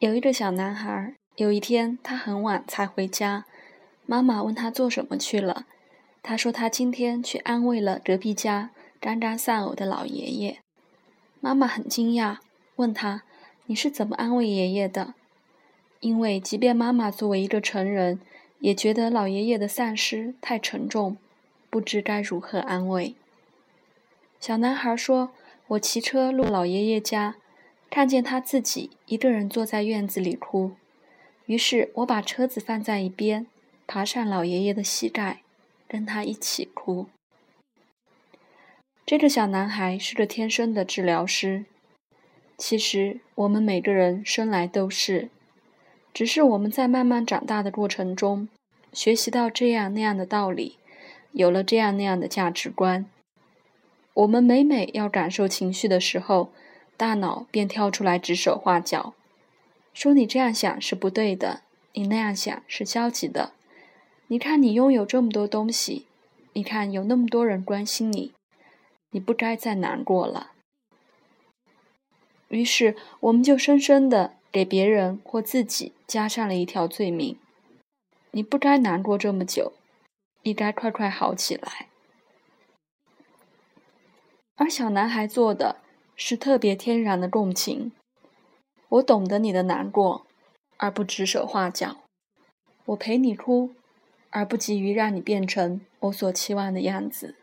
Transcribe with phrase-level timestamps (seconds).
[0.00, 3.44] 有一个小男孩，有一天他很晚才回家，
[4.06, 5.66] 妈妈问他做什么去了，
[6.22, 10.58] 他说他今天去安慰了隔壁家刚刚丧偶的老爷爷。
[11.40, 12.38] 妈妈很惊讶，
[12.76, 13.24] 问他
[13.68, 15.12] ：“你是怎么安慰爷爷的？”
[16.00, 18.20] 因为即便妈妈作为一个成人，
[18.60, 21.18] 也觉得老爷爷的丧失太沉重，
[21.68, 23.14] 不知该如何安慰。
[24.40, 25.32] 小男孩说
[25.68, 27.34] ：“我骑车路老爷爷家。”
[27.90, 30.72] 看见他自己一个人坐在院子里哭，
[31.46, 33.48] 于是我把车子放在一边，
[33.86, 35.42] 爬上老爷爷的膝盖，
[35.88, 37.06] 跟他一起哭。
[39.04, 41.64] 这个小男孩是个天生的治疗师。
[42.56, 45.28] 其实我们每个人生来都是，
[46.14, 48.48] 只是我们在慢慢长大的过程中，
[48.92, 50.76] 学习到这样那样的道理，
[51.32, 53.06] 有了这样那样的价值观。
[54.14, 56.52] 我们每每要感受情绪的时候，
[57.00, 59.14] 大脑便跳出来指手画脚，
[59.94, 61.62] 说你这样想是不对的，
[61.94, 63.54] 你那样想是消极的。
[64.26, 66.04] 你看你拥有这么多东西，
[66.52, 68.34] 你看有那么多人关心你，
[69.12, 70.50] 你不该再难过了。
[72.48, 77.38] 于是我们就深深的给别人或自己加上了一条罪名：
[78.32, 79.72] 你不该难过这么久，
[80.42, 81.88] 你该快快好起来。
[84.56, 85.76] 而小男孩做的。
[86.22, 87.92] 是特别天然的共情，
[88.90, 90.26] 我懂得你的难过，
[90.76, 92.02] 而不指手画脚；
[92.84, 93.70] 我陪你哭，
[94.28, 97.36] 而不急于让你变成我所期望的样子。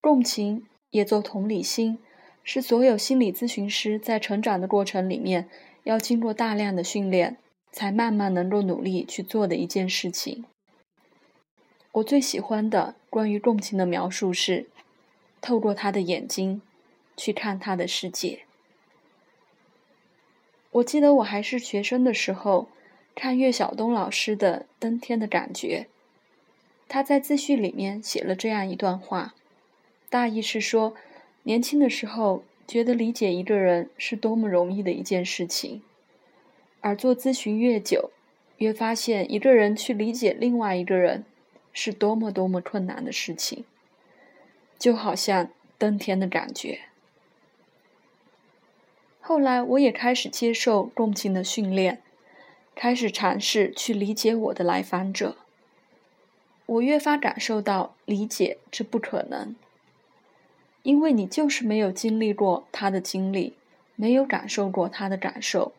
[0.00, 2.00] 共情也做同理心，
[2.42, 5.48] 是所有心理咨询师在成长的过程里面
[5.84, 7.36] 要经过大量的训练，
[7.70, 10.44] 才慢慢能够努力去做的一件事情。
[11.92, 14.68] 我最喜欢的关于共情的描述是。
[15.46, 16.60] 透过他的眼睛，
[17.16, 18.40] 去看他的世界。
[20.72, 22.66] 我记得我还是学生的时候，
[23.14, 25.86] 看岳晓东老师的《登天的感觉》，
[26.88, 29.36] 他在自序里面写了这样一段话，
[30.10, 30.96] 大意是说，
[31.44, 35.80] 年轻的时候觉得理解一个人是多么容易的一件事情，
[36.80, 38.10] 而做咨询越久，
[38.56, 41.24] 越发现一个人去理解另外一个人，
[41.72, 43.64] 是多么多么困难的事情。
[44.78, 45.48] 就好像
[45.78, 46.80] 登天的感觉。
[49.20, 52.00] 后来，我也开始接受共情的训练，
[52.74, 55.36] 开始尝试去理解我的来访者。
[56.66, 59.56] 我越发感受到理解这不可能，
[60.82, 63.54] 因为你就是没有经历过他的经历，
[63.96, 65.72] 没有感受过他的感受。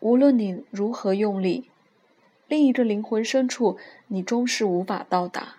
[0.00, 1.70] 无论你如何用力，
[2.48, 3.78] 另一个灵魂深处，
[4.08, 5.56] 你终是无法到达。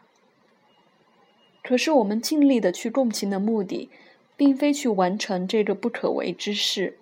[1.67, 3.89] 可是，我们尽力的去共情的目的，
[4.37, 6.97] 并非去完成这个不可为之事。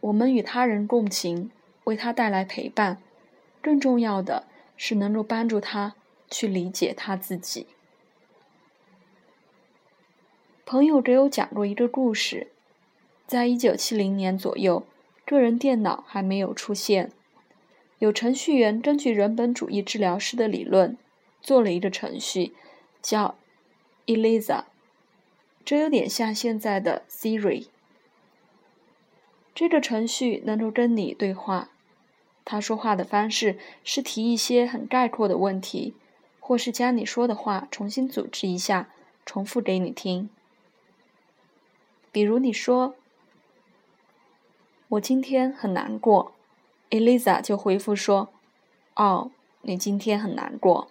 [0.00, 1.52] 我们与他人共情，
[1.84, 3.00] 为他带来陪伴，
[3.62, 5.94] 更重要的是能够帮助他
[6.28, 7.68] 去理解他自己。
[10.66, 12.48] 朋友给我讲过一个故事，
[13.28, 14.84] 在一九七零年左右，
[15.24, 17.12] 个人电脑还没有出现，
[18.00, 20.98] 有程序员根据人本主义治疗师的理论，
[21.40, 22.54] 做了一个程序。
[23.02, 23.36] 叫
[24.06, 24.64] Eliza，
[25.64, 27.66] 这有点像现在的 Siri。
[29.54, 31.70] 这个程序能够跟你对话，
[32.44, 35.94] 他说话的方式是提一些很概括的问题，
[36.38, 38.90] 或是将你说的话重新组织一下，
[39.26, 40.30] 重复给你听。
[42.10, 42.96] 比如你说
[44.88, 46.32] ：“我今天很难过。
[46.90, 48.30] ”Eliza 就回复说
[48.96, 49.30] ：“哦，
[49.62, 50.90] 你今天很难过。”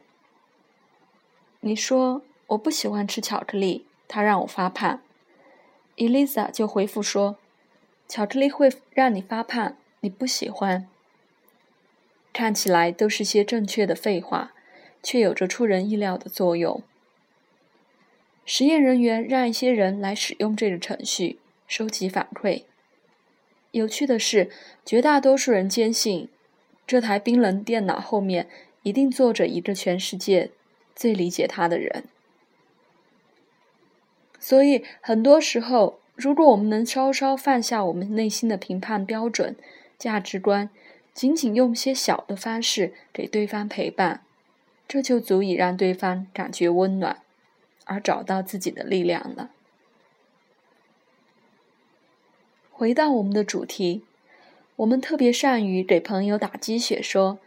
[1.62, 5.02] 你说我不喜欢吃巧克力，它让我发胖。
[5.98, 7.38] Elisa 就回复说
[8.08, 10.88] ：“巧克力会让你发胖，你不喜欢。”
[12.32, 14.54] 看起来都是些正确的废话，
[15.04, 16.82] 却有着出人意料的作用。
[18.46, 22.64] 实验人员让一些人来使用这个程序，收集反馈。
[23.72, 24.50] 有趣的是，
[24.86, 26.30] 绝大多数人坚信，
[26.88, 28.48] 这台冰冷电脑后面
[28.84, 30.52] 一定坐着一个全世界。
[31.00, 32.04] 最理解他的人，
[34.38, 39.56] 所以很多时候，如果我们能稍稍放下我们内心的评判标准、
[39.98, 40.70] 价值观，
[41.14, 44.26] 仅仅用些小的方式给对方陪伴，
[44.90, 47.22] 这就足以让对方感觉温暖，
[47.86, 49.52] 而找到自己的力量了。
[52.74, 54.04] 回到我们的主题，
[54.76, 57.40] 我们特别善于给朋友打鸡血，说：“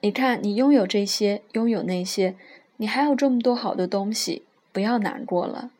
[0.00, 2.34] 你看，你拥有这些，拥有那些。”
[2.76, 4.42] 你还有这么多好的东西，
[4.72, 5.70] 不要难过了。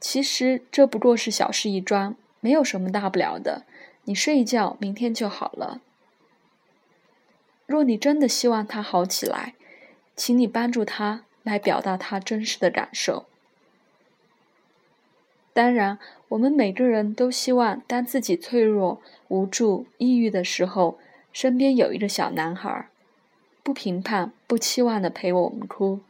[0.00, 3.64] 其实这不过是小事一桩，没有什么大不了的。
[4.04, 5.80] 你睡一觉，明天就好了。
[7.66, 9.54] 若你真的希望他好起来，
[10.16, 13.26] 请你帮助他来表达他真实的感受。
[15.52, 15.98] 当然，
[16.28, 20.98] 我们每个人都希望，当自己脆弱、无助、抑郁的时候，
[21.32, 22.88] 身边有一个小男孩，
[23.68, 26.00] 不评判、不期望的陪我们哭。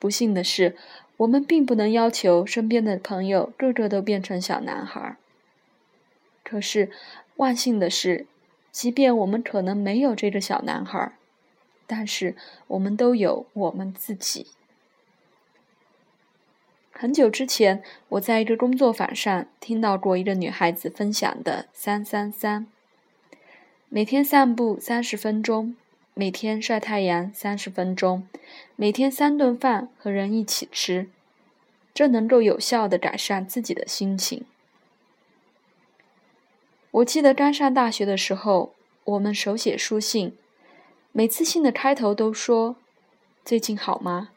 [0.00, 0.76] 不幸的是，
[1.18, 5.16] 我们并不能要求身边的朋友个个都变成小男孩。
[6.42, 6.90] 可是，
[7.36, 8.26] 万幸的是。
[8.72, 11.12] 即便我们可能没有这个小男孩，
[11.86, 12.34] 但是
[12.66, 14.48] 我们都有我们自己。
[16.90, 22.66] 很久之前，我在一个工作坊上听到过一个女孩子分享的“三三三”：
[23.88, 25.76] 每天散步三十分钟，
[26.16, 28.28] 每天晒太阳三十分钟，
[28.76, 31.08] 每天三顿饭和人一起吃，
[31.92, 34.44] 这能够有效的改善自己的心情。
[36.92, 38.72] 我记得刚上大学的时候，
[39.02, 40.36] 我们手写书信，
[41.10, 42.76] 每次信的开头都说
[43.44, 44.30] “最近好吗”，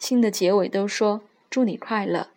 [0.00, 2.30] 信的结尾都说“祝你快乐”。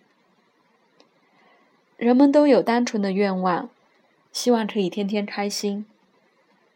[1.98, 3.72] 人们都有单纯的愿望，
[4.31, 5.88] 希望可以天天开心。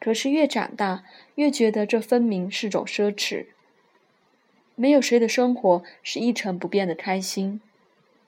[0.03, 1.05] 可是越长大，
[1.35, 3.45] 越觉得这分明是种奢侈。
[4.75, 7.61] 没有谁的生活是一成不变的开心，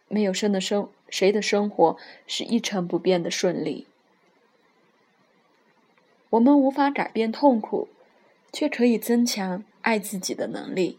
[0.07, 3.88] 没有生的生谁的生活是一成不变的顺利。
[6.30, 7.89] 我们无法改变痛苦，
[8.54, 10.98] 却可以增强爱自己的能力。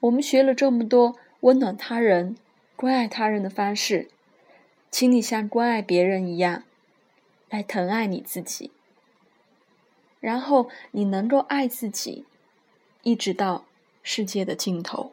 [0.00, 2.38] 我们学了这么多温暖他人、
[2.74, 4.08] 关爱他人的方式，
[4.90, 6.64] 请你像关爱别人一样，
[7.52, 8.70] 来疼爱你自己。
[10.20, 12.24] 然后你能够爱自己，
[13.02, 13.66] 一直到
[14.02, 15.12] 世界的尽头。